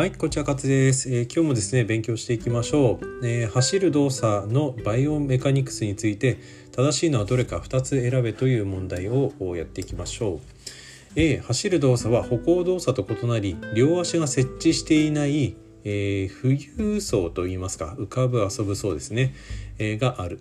[0.00, 6.38] はい、こちら勝です、えー、今日もですね勉強していきましょう、えー、走る動作のバイオメカニクスについて
[6.72, 10.40] 正しいのはどれか2つ選べという問題をやっていきましょう。
[11.16, 15.54] A 走る動作は歩行動作と異なり両足が設置していない、
[15.84, 19.34] えー、浮遊層といいますか浮かぶ遊ぶ層ですね、
[19.78, 20.40] え、がある、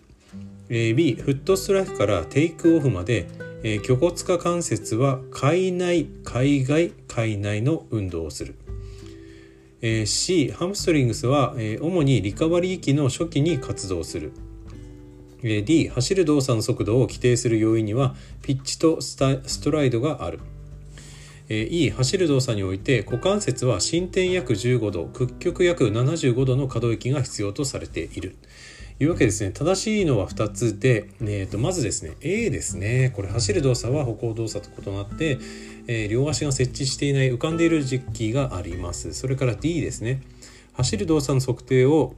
[0.70, 3.28] え B フットストライクからテイクオフまで
[3.62, 8.56] えー、虚骨下関節は海内海外海内の運動をする。
[9.82, 14.34] えー、C ハムストリングスは、えー、主にリカバリー期の初期に活動する、
[15.42, 19.16] えー、D 走る動作の速度を規定する要因にはピッチとス
[19.62, 20.40] トライドがある、
[21.48, 28.36] えー、E 走る動作において股関節は進展約15度屈曲約75度の可動域が必要とされている。
[29.00, 29.52] いうわけですね。
[29.52, 33.14] 正しいのは2つで、えー、とまずですね A ですね。
[33.16, 35.40] これ走る動作は歩行動作と異なって、
[35.88, 39.14] えー、両足が設置していない浮かんでいる時期があります。
[39.14, 40.22] それから D ですね。
[40.74, 42.16] 走る動作の測定を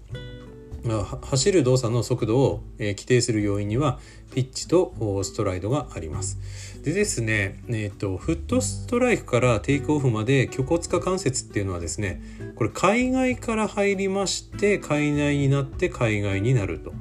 [0.84, 4.00] 走る動作の速度を、え規定する要因には
[4.34, 4.94] ピッチと
[5.24, 6.40] ストライドがあります。
[6.84, 12.24] でですね、えーと、フットストライクからテイクオフまで虚骨下関節っていうのはですね
[12.56, 16.92] これ海外から入りまして海内になって海外になると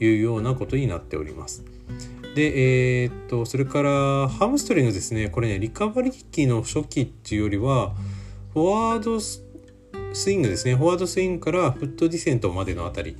[0.00, 1.62] いうようなことになっております。
[2.34, 7.94] で、えー、っとそれからハムストリングですねこれねリカバリー期の初期っていうよりは
[8.52, 9.47] フォワードス
[10.12, 10.74] スイングですね。
[10.74, 13.16] フォワードスイングからフットディセントまでのあたり、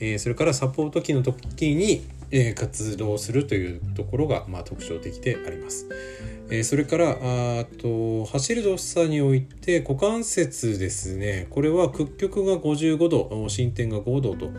[0.00, 5.88] えー、それからサポート期の時に、えー、活動するというところが、まあ、特徴的であります。
[6.50, 7.10] えー、それから
[7.60, 11.46] あと走る動作において股関節ですね。
[11.50, 14.50] これは屈曲が55度進展が5度と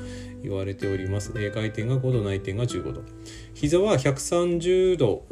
[0.41, 3.01] 言われております、えー、外転が5度内転が15度。
[3.53, 5.25] 膝は130度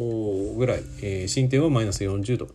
[0.57, 2.47] ぐらい、えー、進展はマイナス40度。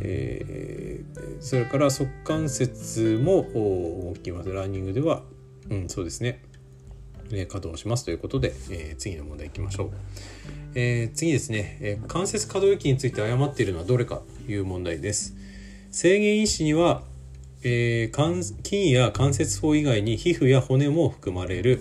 [0.00, 4.52] えー、それから側関節も動きます。
[4.52, 5.22] ランニングでは、
[5.70, 6.42] うん、そうですね、
[7.32, 9.90] え稼働しますということで、えー、次の問題いきましょう、
[10.74, 15.34] えー、次ですね、え関節可動域について誤っているのはどれかという問題です。
[15.90, 17.02] 制限因子には、
[17.62, 21.80] えー、筋や関節包以外に皮膚や骨も含まれる。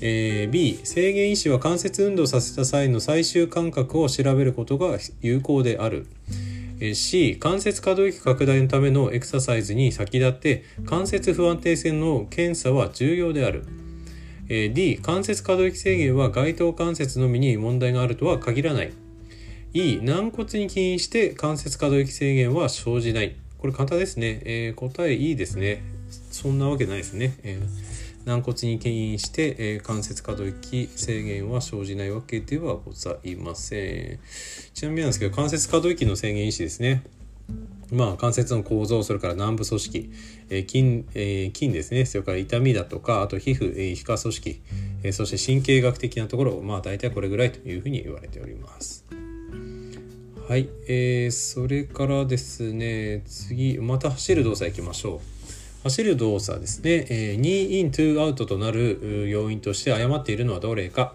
[0.00, 6.06] えー、B 制限因子は関節運動させた際の最終感覚を調べることが有効である、
[6.94, 13.64] C 関節可動域拡大のためのエクササイズに先立って関節不安定性の検査は重要である。
[14.48, 18.92] D 関節可動域制限は該当関節のみに問題があるとは限らない。
[19.74, 23.36] E 軟骨に起因して関節可動域制限は生じない。
[23.58, 25.82] これ簡単ですね、えー、答え E ですね。
[26.30, 27.97] そんなわけないですね、えー
[28.28, 34.20] 軟骨に起因して、えー、関節可動域制限は生じないわけではございません。
[34.74, 37.04] ちなみになんですけど関節可動域の制限因子ですね。
[37.90, 40.12] まあ、関節の構造それから軟部組織、
[40.50, 44.60] えー、筋えー、筋ですねそれから痛みだとかあと皮膚、えー、皮下組織、
[45.04, 49.06] えー、そして神経学的なところまあ大体これぐらいというふうに言われております。
[50.46, 55.37] はい、えー、それからですね次また走る動作いきましょう。
[55.84, 61.14] 走る動作ですね、えー、2イン2アウトとなる要因として誤っているのはどれか、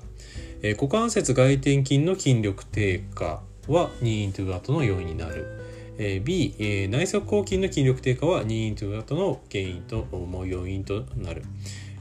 [0.61, 5.59] えー、股関節外転筋の筋力低下は2イン2アウトの要因になる、
[5.97, 10.07] えー、B、えー、内側広筋の筋力低下は2イン2アウトの原因と
[10.45, 11.43] 要因となる。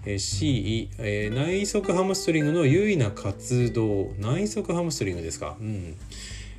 [0.04, 4.10] C、えー、内側ハムストリングの優位な活動。
[4.18, 5.96] 内側ハムストリングですか、うん。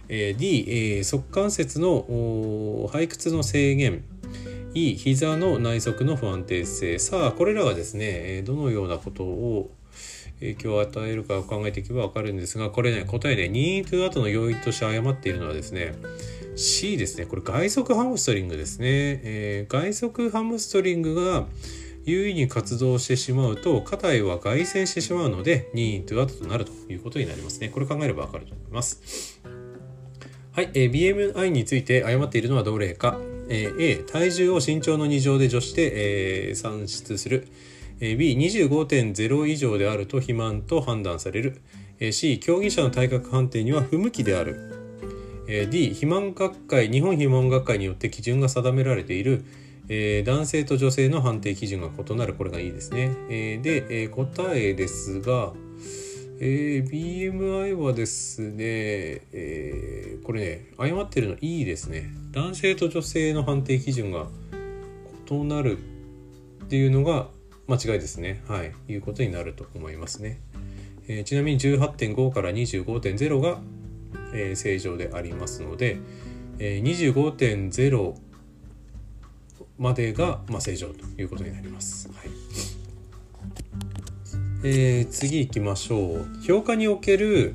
[0.07, 0.65] D、
[0.95, 4.05] えー、側関節の背屈の制限。
[4.73, 6.97] E 膝の内側の不安定性。
[6.99, 9.71] さあこれらがですねどのようなことを
[10.39, 15.93] 影響を与えるかを考えていけば分かるんですがこれね答えね2と後の要因として誤っているのはですね
[16.55, 17.25] C ですね。
[17.25, 21.45] これ外側ハムストリングですね、えー、外側ハムストリングが
[22.05, 27.69] 優位に活動してしまうと肩へは外旋してしまうので2イントゥアウトとなるということになりますね。
[27.69, 29.39] これ考えれば分かると思います。
[30.51, 33.19] はい、えー、BMI について誤っているのはどれか。
[33.49, 35.91] A 体重を身長の2乗で除して、
[36.49, 37.47] えー、算出する、
[37.99, 41.61] えー、B25.0 以上であると肥満と判断される、
[42.11, 44.79] C 競技者の体格判定には不向きである、
[45.69, 49.45] D 肥満学会日本肥満学会によって基準が定められている、
[50.25, 52.33] 男性と女性の判定基準が異なる。
[52.33, 53.11] これがいいですね、
[53.61, 55.53] で、答えですが
[56.45, 58.57] えー、BMI はですね、
[59.31, 62.09] えー、これね誤ってるのいいですね。
[62.31, 64.27] 男性と女性の判定基準が
[65.31, 67.29] 異なるっていうのが
[67.69, 68.43] 間違いですね。
[68.49, 68.73] はい。
[68.89, 70.41] いうことになると思いますね、
[71.07, 73.61] えー、ちなみに18.5から25.0が、
[74.33, 75.95] えー、正常でありますので、
[76.59, 78.15] えー、25.0
[79.77, 82.09] までが、まあ、正常ということになります。
[82.09, 82.42] はい。
[84.65, 86.41] えー、次行きましょう。
[86.41, 87.53] 評価における、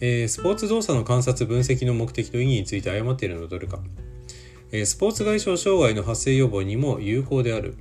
[0.00, 3.80] えー、スポーツ動作の観察分析の目的と意義について誤っているのはどれか、
[4.70, 7.74] えー、スポーツ外傷障害の発生予防にも有効である、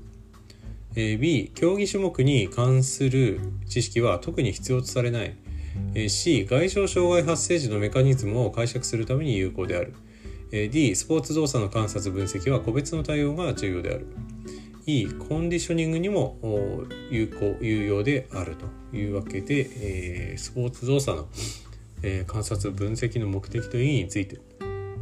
[0.96, 5.36] え、B 競技種目に関する知識は特に必要とされない、
[5.94, 9.94] え、C 外傷障害発生時のメカニズムを解釈するために有効である、
[10.52, 14.08] え、D スポーツ動作の観察分析は個別の対応が重要である。
[14.86, 16.38] E コンディショニングにも
[17.10, 19.70] 有効有用であるというわけで、
[20.32, 21.28] えー、スポーツ動作の、
[22.04, 24.40] えー、観察分析の目的と意義について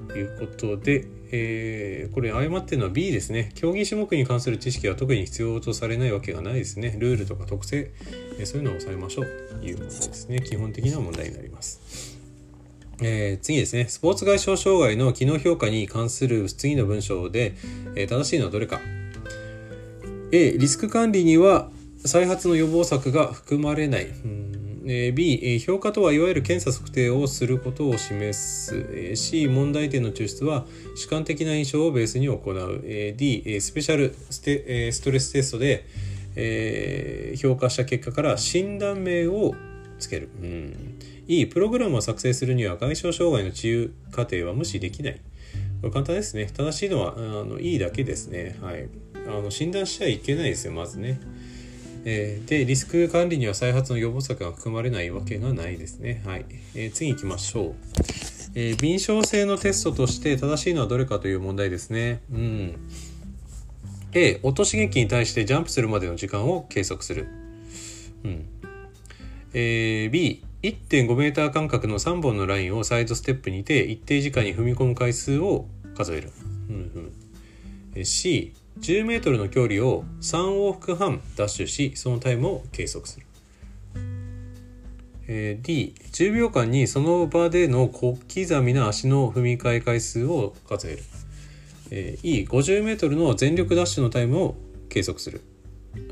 [0.08, 7.92] ということで、えー、これ誤ってるのは B ですね競技種目に関する知識は特に必要とされないわけがないですねルールとか特性、
[8.40, 9.26] えそういうのを抑えましょう
[9.60, 12.14] ということですね基本的な問題になります
[13.02, 13.88] えー、次ですね。
[13.90, 17.56] スポーツ外傷障害の機能評価に関する次の文章で、
[17.96, 18.80] えー、正しいのはどれか。
[20.36, 21.70] A リスク管理には
[22.06, 24.08] 再発の予防策が含まれない。
[25.14, 29.16] B 評価とはいわゆる検査測定をすることを示す。
[29.16, 30.66] C 問題点の抽出は
[30.96, 32.82] 主観的な印象をベースに行う。
[33.16, 35.86] D スペシャルステストレステストで、
[36.36, 39.54] え、評価した結果から診断名を
[40.00, 40.98] つける、うん、
[41.28, 45.22] E プログラムを作成するには外傷障害の治癒過程は無視できない。
[45.92, 48.88] 簡単ですね正しいのはあの E だけですねはい
[49.28, 51.20] あの診断しちゃいけないですよまずね。
[52.06, 56.22] えー、でリスク管理には再発の予防策が含まれないわけがないですね。
[56.26, 56.46] はい、
[56.76, 57.76] えー、次行きましょう、
[58.56, 62.22] えー、敏捷性のテストとして正しいのはどれかという問題ですね。
[62.32, 62.76] うん、
[64.12, 67.28] A 音刺激に対してジャンプするまでの時間を計測する。
[68.26, 68.46] うん
[69.54, 76.32] えー、B 1.5m 間隔の3本のラインをサイドステップにて一定時間に踏み込む回数を数える。
[76.70, 77.12] うん
[77.96, 83.26] うん、C 10メートルの距離を3往復半ダッシュしそのタイムを計測する、
[85.28, 91.04] えー、D10 秒間にその場での小刻みな足の踏み替え回数を数える、
[91.92, 94.56] えー、E50 メートルの全力ダッシュのタイムを
[94.90, 95.42] 計測する。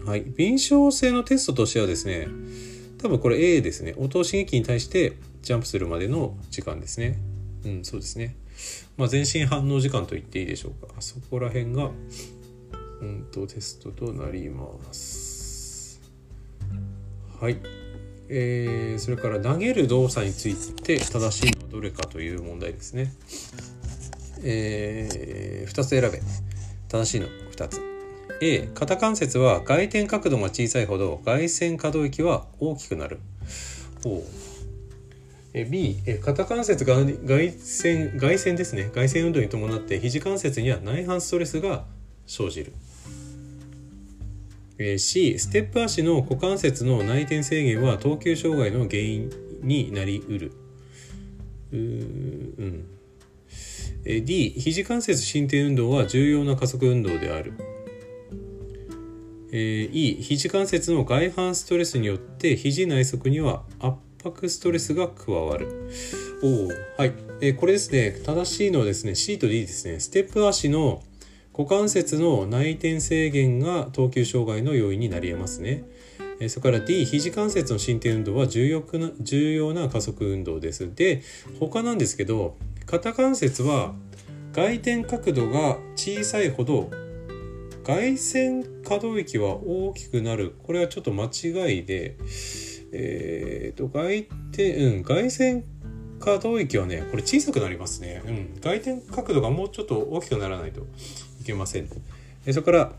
[0.06, 0.21] はい。
[0.21, 2.27] 敏捷性のテストとしてはですね
[3.01, 3.94] 多分これ A ですね。
[3.98, 7.19] 音刺激に対してジャンプするまでの時間ですね。
[7.65, 8.36] うんそうですね。
[8.98, 10.94] まあ全身反応時間と言っていいでしょうか。
[11.00, 11.92] そこら辺が
[13.01, 16.01] うんとテストとなります。
[17.39, 17.57] はい。
[18.33, 23.13] えー、それから投げる動作について正しいのはどれかという問題ですね。
[24.44, 26.21] えー、2つ選べ。
[26.88, 28.00] 正しいの2つ。
[28.41, 33.19] A 肩関節は外転角度が小さいほど外旋可動域は大きくなる。
[35.53, 38.89] B 肩関節が外旋外旋ですね。
[38.94, 41.85] 外旋運動に伴って肘関節には内反ストレスが
[42.25, 42.73] 生じる。
[44.97, 49.29] C ステップ足の股関節の内転制限は投球障害の原因
[49.62, 50.51] になりうる。
[51.71, 52.85] う、うん、
[54.03, 57.53] D 肘関節伸展運動は重要な加速運動である。
[59.51, 65.92] えー E 肘関節の外反ストレスによって肘内側には圧迫ストレスが加わる
[66.44, 66.68] おお
[66.98, 71.04] はい、えー、これですね正しいのはですね C と D ですねステップ足の
[71.57, 75.83] 股関節の内転制限が投球障害の要因になり得ますね。
[76.47, 80.95] それから D 肘関節の伸展運動は重要な重要な加速運動です。
[80.95, 81.21] で
[81.59, 83.94] 他なんですけど肩関節は
[84.54, 86.90] 外転角度が小さいほど
[87.83, 90.56] 外旋可動域は大きくなる。
[90.64, 92.18] これはちょっと間違いで。
[92.94, 94.19] えーと、外
[94.50, 95.64] 転うん外旋
[96.19, 100.81] 可動域はねこれ小さくなりますね、うん、外転角度がもうちょっと大きくならないと
[101.42, 101.88] いけません。
[101.88, 101.95] そ
[102.47, 102.92] れから、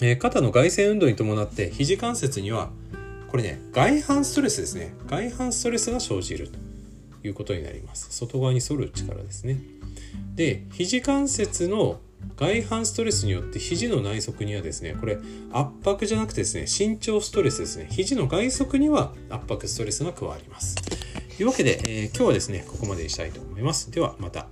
[0.00, 2.70] え肩の外旋運動に伴って肘関節には
[3.28, 4.92] これね外反ストレスですね。
[5.06, 6.58] 外反ストレスが生じると。
[7.24, 8.08] いうことになります。
[8.10, 9.58] 外側に反る力ですね。
[10.34, 12.00] で肘関節の
[12.36, 15.18] 外反ストレスによって肘の内側にはですねこれ
[15.52, 17.88] 圧迫じゃなくてですね身長ストレスですね。
[17.90, 20.76] 肘の外側には圧迫ストレスが加わります。
[21.36, 23.90] というわけで、えー、今日はですねここまでにしたいと思います。
[23.90, 24.46] ではまた。